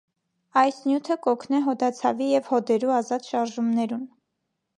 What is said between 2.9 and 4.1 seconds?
ազատ շարժումներուն։